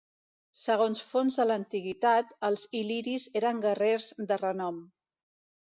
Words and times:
Segons 0.61 1.01
fonts 1.09 1.37
de 1.41 1.45
l'antiguitat, 1.49 2.33
els 2.51 2.65
il·liris 2.81 3.29
eren 3.43 3.63
guerres 3.69 4.11
de 4.33 4.43
renom. 4.43 4.85